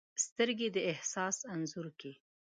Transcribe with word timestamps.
سترګې 0.25 0.67
د 0.75 0.77
احساس 0.91 1.37
انځور 1.53 1.87
کښي 1.99 2.11